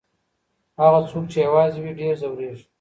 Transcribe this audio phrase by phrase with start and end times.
[0.79, 2.63] هغه څوک چي يوازې وي ډېر ځوريږي.